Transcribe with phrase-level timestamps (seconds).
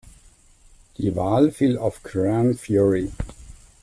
[0.97, 3.11] Die Wahl fiel auf Gran Fury.